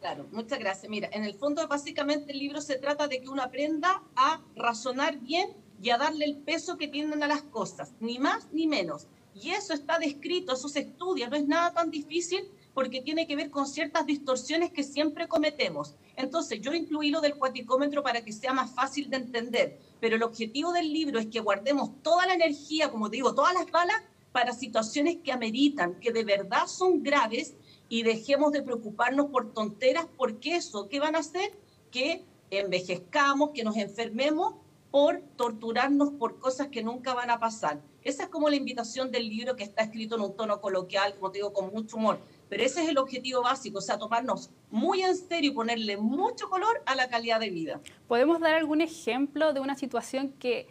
Claro, 0.00 0.26
muchas 0.32 0.58
gracias. 0.58 0.90
Mira, 0.90 1.08
en 1.12 1.24
el 1.24 1.34
fondo 1.34 1.66
básicamente 1.68 2.32
el 2.32 2.38
libro 2.38 2.60
se 2.60 2.76
trata 2.76 3.06
de 3.06 3.20
que 3.20 3.28
uno 3.28 3.42
aprenda 3.42 4.02
a 4.16 4.40
razonar 4.56 5.18
bien 5.18 5.50
y 5.82 5.90
a 5.90 5.98
darle 5.98 6.24
el 6.24 6.38
peso 6.38 6.78
que 6.78 6.88
tienen 6.88 7.22
a 7.22 7.26
las 7.26 7.42
cosas, 7.42 7.92
ni 8.00 8.18
más 8.18 8.48
ni 8.52 8.66
menos. 8.66 9.06
Y 9.34 9.50
eso 9.50 9.74
está 9.74 9.98
descrito, 9.98 10.54
eso 10.54 10.68
se 10.68 10.80
estudia, 10.80 11.28
no 11.28 11.36
es 11.36 11.46
nada 11.46 11.72
tan 11.72 11.90
difícil 11.90 12.48
porque 12.80 13.02
tiene 13.02 13.26
que 13.26 13.36
ver 13.36 13.50
con 13.50 13.66
ciertas 13.66 14.06
distorsiones 14.06 14.72
que 14.72 14.82
siempre 14.82 15.28
cometemos. 15.28 15.96
Entonces, 16.16 16.62
yo 16.62 16.72
incluí 16.72 17.10
lo 17.10 17.20
del 17.20 17.34
cuaticómetro 17.34 18.02
para 18.02 18.24
que 18.24 18.32
sea 18.32 18.54
más 18.54 18.74
fácil 18.74 19.10
de 19.10 19.18
entender, 19.18 19.78
pero 20.00 20.16
el 20.16 20.22
objetivo 20.22 20.72
del 20.72 20.90
libro 20.90 21.18
es 21.18 21.26
que 21.26 21.40
guardemos 21.40 22.02
toda 22.02 22.24
la 22.24 22.32
energía, 22.32 22.90
como 22.90 23.10
digo, 23.10 23.34
todas 23.34 23.52
las 23.52 23.70
balas 23.70 24.02
para 24.32 24.54
situaciones 24.54 25.18
que 25.22 25.30
ameritan, 25.30 26.00
que 26.00 26.10
de 26.10 26.24
verdad 26.24 26.66
son 26.68 27.02
graves 27.02 27.54
y 27.90 28.02
dejemos 28.02 28.50
de 28.50 28.62
preocuparnos 28.62 29.26
por 29.26 29.52
tonteras, 29.52 30.06
porque 30.16 30.56
eso, 30.56 30.88
¿qué 30.88 31.00
van 31.00 31.16
a 31.16 31.18
hacer? 31.18 31.52
Que 31.90 32.24
envejezcamos, 32.48 33.50
que 33.50 33.62
nos 33.62 33.76
enfermemos 33.76 34.54
por 34.90 35.20
torturarnos 35.36 36.14
por 36.14 36.38
cosas 36.38 36.68
que 36.68 36.82
nunca 36.82 37.12
van 37.12 37.28
a 37.28 37.40
pasar. 37.40 37.82
Esa 38.02 38.24
es 38.24 38.28
como 38.28 38.48
la 38.48 38.56
invitación 38.56 39.10
del 39.10 39.28
libro 39.28 39.56
que 39.56 39.64
está 39.64 39.82
escrito 39.82 40.16
en 40.16 40.22
un 40.22 40.36
tono 40.36 40.60
coloquial, 40.60 41.14
como 41.14 41.30
te 41.30 41.38
digo, 41.38 41.52
con 41.52 41.70
mucho 41.70 41.96
humor. 41.96 42.20
Pero 42.48 42.62
ese 42.62 42.82
es 42.82 42.88
el 42.88 42.98
objetivo 42.98 43.42
básico, 43.42 43.78
o 43.78 43.82
sea, 43.82 43.98
tomarnos 43.98 44.50
muy 44.70 45.02
en 45.02 45.16
serio 45.16 45.50
y 45.50 45.54
ponerle 45.54 45.96
mucho 45.96 46.48
color 46.48 46.82
a 46.86 46.94
la 46.94 47.08
calidad 47.08 47.40
de 47.40 47.50
vida. 47.50 47.80
¿Podemos 48.08 48.40
dar 48.40 48.54
algún 48.54 48.80
ejemplo 48.80 49.52
de 49.52 49.60
una 49.60 49.76
situación 49.76 50.32
que 50.38 50.68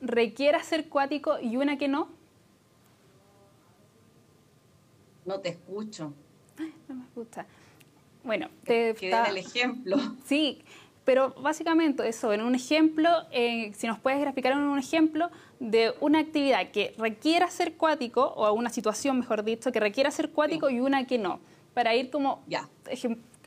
requiera 0.00 0.62
ser 0.62 0.88
cuático 0.88 1.38
y 1.40 1.56
una 1.56 1.78
que 1.78 1.88
no? 1.88 2.08
No 5.24 5.40
te 5.40 5.50
escucho 5.50 6.12
no 6.88 6.94
me 6.94 7.04
gusta. 7.14 7.46
Bueno, 8.24 8.48
te 8.64 8.94
que 8.94 9.10
el 9.10 9.36
ejemplo. 9.36 9.96
Sí, 10.24 10.62
pero 11.04 11.34
básicamente 11.40 12.06
eso, 12.08 12.32
en 12.32 12.42
un 12.42 12.54
ejemplo, 12.54 13.08
eh, 13.32 13.72
si 13.74 13.86
nos 13.86 13.98
puedes 13.98 14.20
graficar 14.20 14.52
en 14.52 14.58
un 14.58 14.78
ejemplo 14.78 15.30
de 15.58 15.94
una 16.00 16.20
actividad 16.20 16.70
que 16.70 16.94
requiera 16.98 17.48
ser 17.48 17.74
cuático, 17.74 18.22
o 18.36 18.52
una 18.52 18.70
situación, 18.70 19.18
mejor 19.18 19.42
dicho, 19.42 19.72
que 19.72 19.80
requiera 19.80 20.10
ser 20.10 20.30
cuático 20.30 20.70
y 20.70 20.80
una 20.80 21.06
que 21.06 21.18
no, 21.18 21.40
para 21.74 21.94
ir 21.94 22.10
como 22.10 22.42
ya. 22.46 22.68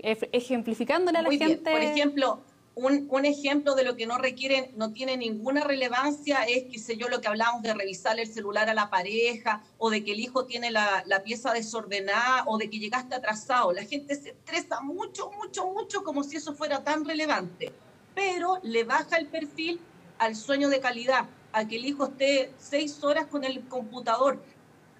ejemplificándole 0.01 1.19
a 1.19 1.21
la 1.21 1.29
gente. 1.29 1.71
Por 1.71 1.81
ejemplo, 1.81 2.39
un, 2.75 3.25
ejemplo 3.25 3.73
de 3.73 3.83
lo 3.83 3.95
que 3.95 4.05
no 4.05 4.17
requiere, 4.17 4.71
no 4.75 4.91
tiene 4.91 5.15
ninguna 5.15 5.63
relevancia 5.63 6.43
es, 6.43 6.65
qué 6.65 6.77
sé 6.77 6.97
yo, 6.97 7.07
lo 7.07 7.21
que 7.21 7.29
hablamos 7.29 7.61
de 7.61 7.73
revisar 7.73 8.19
el 8.19 8.27
celular 8.27 8.69
a 8.69 8.73
la 8.73 8.89
pareja, 8.89 9.63
o 9.77 9.89
de 9.89 10.03
que 10.03 10.11
el 10.11 10.19
hijo 10.19 10.45
tiene 10.45 10.71
la, 10.71 11.03
la, 11.05 11.23
pieza 11.23 11.53
desordenada, 11.53 12.43
o 12.47 12.57
de 12.57 12.69
que 12.69 12.79
llegaste 12.79 13.15
atrasado. 13.15 13.71
La 13.71 13.85
gente 13.85 14.15
se 14.15 14.31
estresa 14.31 14.81
mucho, 14.81 15.31
mucho, 15.31 15.67
mucho, 15.67 16.03
como 16.03 16.23
si 16.23 16.35
eso 16.35 16.53
fuera 16.53 16.83
tan 16.83 17.05
relevante. 17.05 17.71
Pero 18.13 18.59
le 18.61 18.83
baja 18.83 19.17
el 19.17 19.27
perfil 19.27 19.79
al 20.17 20.35
sueño 20.35 20.69
de 20.69 20.81
calidad, 20.81 21.25
a 21.53 21.65
que 21.65 21.77
el 21.77 21.85
hijo 21.85 22.05
esté 22.05 22.51
seis 22.57 23.01
horas 23.03 23.27
con 23.27 23.45
el 23.45 23.65
computador, 23.69 24.41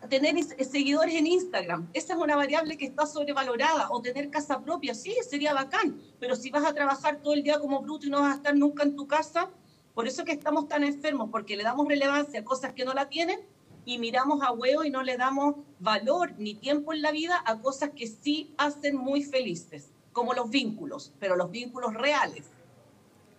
tener 0.07 0.35
seguidores 0.43 1.15
en 1.15 1.27
Instagram. 1.27 1.89
Esa 1.93 2.13
es 2.13 2.19
una 2.19 2.35
variable 2.35 2.77
que 2.77 2.85
está 2.85 3.05
sobrevalorada. 3.05 3.87
O 3.89 4.01
tener 4.01 4.29
casa 4.29 4.61
propia, 4.61 4.93
sí, 4.93 5.15
sería 5.27 5.53
bacán. 5.53 6.01
Pero 6.19 6.35
si 6.35 6.49
vas 6.49 6.65
a 6.65 6.73
trabajar 6.73 7.21
todo 7.21 7.33
el 7.33 7.43
día 7.43 7.59
como 7.59 7.81
bruto 7.81 8.07
y 8.07 8.09
no 8.09 8.21
vas 8.21 8.33
a 8.33 8.35
estar 8.35 8.55
nunca 8.55 8.83
en 8.83 8.95
tu 8.95 9.07
casa, 9.07 9.49
por 9.93 10.07
eso 10.07 10.25
que 10.25 10.33
estamos 10.33 10.67
tan 10.67 10.83
enfermos, 10.83 11.29
porque 11.31 11.55
le 11.55 11.63
damos 11.63 11.87
relevancia 11.87 12.41
a 12.41 12.43
cosas 12.43 12.73
que 12.73 12.83
no 12.83 12.93
la 12.93 13.07
tienen 13.07 13.39
y 13.85 13.97
miramos 13.99 14.41
a 14.41 14.51
huevo 14.51 14.83
y 14.83 14.89
no 14.89 15.03
le 15.03 15.15
damos 15.15 15.55
valor 15.79 16.33
ni 16.37 16.55
tiempo 16.55 16.91
en 16.91 17.01
la 17.01 17.11
vida 17.11 17.41
a 17.45 17.59
cosas 17.59 17.91
que 17.95 18.07
sí 18.07 18.53
hacen 18.57 18.97
muy 18.97 19.23
felices, 19.23 19.91
como 20.11 20.33
los 20.33 20.49
vínculos, 20.49 21.13
pero 21.19 21.35
los 21.35 21.51
vínculos 21.51 21.93
reales. 21.93 22.45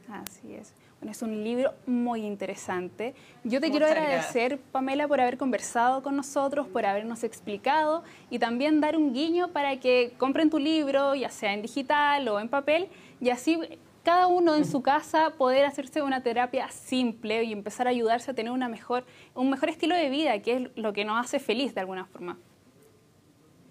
Así 0.09 0.55
es. 0.55 0.73
Bueno, 1.01 1.13
es 1.13 1.21
un 1.21 1.45
libro 1.45 1.75
muy 1.87 2.25
interesante. 2.25 3.15
Yo 3.45 3.61
te 3.61 3.71
quiero 3.71 3.87
agradecer, 3.87 4.59
Pamela, 4.73 5.07
por 5.07 5.21
haber 5.21 5.37
conversado 5.37 6.03
con 6.03 6.17
nosotros, 6.17 6.67
por 6.69 6.87
habernos 6.87 7.23
explicado 7.23 8.03
y 8.31 8.39
también 8.39 8.81
dar 8.81 8.97
un 8.97 9.13
guiño 9.13 9.49
para 9.49 9.79
que 9.79 10.15
compren 10.17 10.49
tu 10.49 10.59
libro, 10.59 11.15
ya 11.15 11.29
sea 11.29 11.53
en 11.53 11.63
digital 11.63 12.27
o 12.29 12.41
en 12.41 12.49
papel, 12.49 12.89
y 13.21 13.29
así 13.29 13.61
cada 14.07 14.29
uno 14.29 14.55
en 14.55 14.65
su 14.65 14.83
casa 14.83 15.35
poder 15.37 15.65
hacerse 15.65 16.01
una 16.01 16.23
terapia 16.23 16.71
simple 16.71 17.43
y 17.43 17.53
empezar 17.53 17.89
a 17.89 17.91
ayudarse 17.91 18.31
a 18.31 18.35
tener 18.35 18.53
una 18.53 18.69
mejor, 18.69 19.05
un 19.35 19.51
mejor 19.51 19.69
estilo 19.69 19.97
de 19.97 20.09
vida, 20.09 20.41
que 20.41 20.55
es 20.55 20.71
lo 20.77 20.93
que 20.93 21.05
nos 21.05 21.23
hace 21.23 21.41
feliz 21.41 21.75
de 21.75 21.81
alguna 21.81 22.07
forma. 22.07 22.39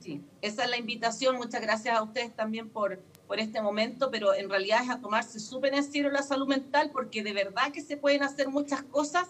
Sí, 0.01 0.21
esa 0.41 0.65
es 0.65 0.69
la 0.69 0.77
invitación. 0.77 1.37
Muchas 1.37 1.61
gracias 1.61 1.97
a 1.97 2.03
ustedes 2.03 2.35
también 2.35 2.69
por, 2.69 2.99
por 3.27 3.39
este 3.39 3.61
momento, 3.61 4.09
pero 4.11 4.33
en 4.33 4.49
realidad 4.49 4.83
es 4.83 4.89
a 4.89 4.99
tomarse 4.99 5.39
súper 5.39 5.73
en 5.73 5.83
serio 5.83 6.09
la 6.09 6.21
salud 6.21 6.47
mental 6.47 6.91
porque 6.91 7.23
de 7.23 7.33
verdad 7.33 7.71
que 7.71 7.81
se 7.81 7.97
pueden 7.97 8.23
hacer 8.23 8.49
muchas 8.49 8.83
cosas 8.83 9.27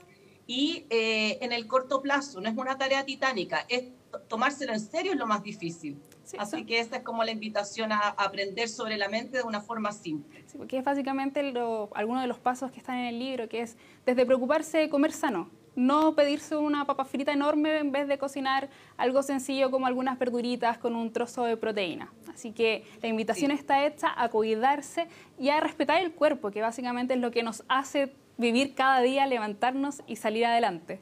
y 0.47 0.85
eh, 0.89 1.39
en 1.41 1.51
el 1.51 1.67
corto 1.67 2.01
plazo, 2.01 2.39
no 2.39 2.49
es 2.49 2.55
una 2.55 2.77
tarea 2.77 3.03
titánica, 3.03 3.65
es 3.67 3.85
tomárselo 4.27 4.73
en 4.73 4.79
serio 4.79 5.13
es 5.13 5.17
lo 5.17 5.27
más 5.27 5.43
difícil. 5.43 5.97
Así 6.37 6.65
que 6.65 6.79
esta 6.79 6.97
es 6.97 7.03
como 7.03 7.23
la 7.23 7.31
invitación 7.31 7.91
a, 7.91 8.09
aprender 8.09 8.67
sobre 8.67 8.97
la 8.97 9.09
mente 9.09 9.37
de 9.37 9.43
una 9.43 9.61
forma 9.61 9.91
simple. 9.91 10.43
Sí, 10.47 10.57
porque 10.57 10.79
es 10.79 10.83
básicamente 10.83 11.39
algunos 11.93 12.21
de 12.21 12.27
los 12.27 12.39
pasos 12.39 12.71
que 12.71 12.79
están 12.79 12.97
en 12.97 13.05
el 13.05 13.19
libro, 13.19 13.47
que 13.47 13.61
es 13.61 13.77
desde 14.05 14.25
preocuparse 14.25 14.79
de 14.79 14.89
comer 14.89 15.11
sano, 15.11 15.49
no 15.75 16.15
pedirse 16.15 16.55
una 16.55 16.86
papa 16.86 17.05
frita 17.05 17.34
enorme 17.34 17.77
en 17.77 17.91
vez 17.91 18.08
de 18.08 18.17
cocinar 18.17 18.70
algo 18.98 19.22
sencillo 19.24 19.72
como 19.72 19.88
algunas 19.88 20.17
verduritas 20.17 20.77
con 20.77 20.96
un 20.96 21.12
trozo 21.12 21.44
de 21.44 21.58
proteína. 21.58 22.12
Así 22.34 22.51
que 22.51 22.86
la 23.01 23.08
invitación 23.08 23.51
está 23.51 23.86
hecha 23.86 24.13
a 24.15 24.29
cuidarse 24.29 25.08
y 25.39 25.50
a 25.50 25.60
respetar 25.60 26.01
el 26.01 26.13
cuerpo, 26.13 26.51
que 26.51 26.62
básicamente 26.62 27.13
es 27.13 27.20
lo 27.20 27.32
que 27.32 27.44
nos 27.44 27.63
hace 27.67 28.13
vivir 28.38 28.75
cada 28.75 29.01
día, 29.01 29.25
levantarnos 29.25 30.01
y 30.08 30.15
salir 30.17 30.46
adelante. 30.46 31.00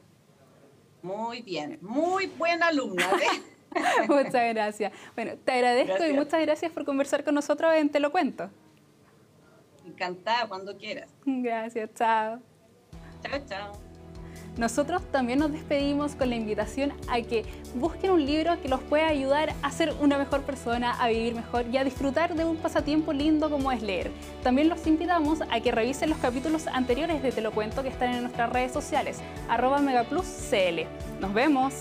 Muy 1.02 1.42
bien, 1.42 1.78
muy 1.82 2.26
buena 2.26 2.68
alumna. 2.68 3.04
¿eh? 3.04 3.54
muchas 4.08 4.54
gracias. 4.54 4.92
Bueno, 5.14 5.32
te 5.44 5.52
agradezco 5.52 6.04
y 6.04 6.12
muchas 6.12 6.40
gracias 6.40 6.72
por 6.72 6.84
conversar 6.84 7.24
con 7.24 7.34
nosotros 7.34 7.72
en 7.74 7.90
Te 7.90 8.00
lo 8.00 8.10
cuento. 8.10 8.50
Encantada, 9.86 10.48
cuando 10.48 10.76
quieras. 10.76 11.10
Gracias, 11.26 11.90
chao. 11.94 12.40
Chao, 13.22 13.40
chao. 13.46 13.93
Nosotros 14.56 15.02
también 15.10 15.40
nos 15.40 15.50
despedimos 15.50 16.14
con 16.14 16.30
la 16.30 16.36
invitación 16.36 16.92
a 17.08 17.20
que 17.20 17.44
busquen 17.74 18.12
un 18.12 18.24
libro 18.24 18.60
que 18.60 18.68
los 18.68 18.80
pueda 18.80 19.08
ayudar 19.08 19.52
a 19.62 19.70
ser 19.72 19.92
una 20.00 20.16
mejor 20.16 20.42
persona, 20.42 20.92
a 20.92 21.08
vivir 21.08 21.34
mejor 21.34 21.66
y 21.72 21.76
a 21.76 21.84
disfrutar 21.84 22.34
de 22.34 22.44
un 22.44 22.56
pasatiempo 22.56 23.12
lindo 23.12 23.50
como 23.50 23.72
es 23.72 23.82
leer. 23.82 24.12
También 24.44 24.68
los 24.68 24.86
invitamos 24.86 25.40
a 25.50 25.60
que 25.60 25.72
revisen 25.72 26.10
los 26.10 26.18
capítulos 26.18 26.68
anteriores 26.68 27.22
de 27.22 27.32
Te 27.32 27.40
lo 27.40 27.50
cuento 27.50 27.82
que 27.82 27.88
están 27.88 28.14
en 28.14 28.22
nuestras 28.22 28.52
redes 28.52 28.72
sociales, 28.72 29.18
arroba 29.48 29.80
megapluscl. 29.80 30.86
Nos 31.20 31.34
vemos. 31.34 31.74